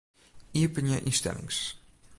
Iepenje 0.61 0.97
ynstellings. 1.09 1.59